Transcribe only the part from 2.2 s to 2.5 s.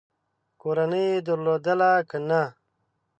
نه؟